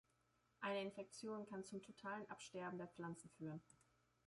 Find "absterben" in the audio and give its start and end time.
2.27-2.79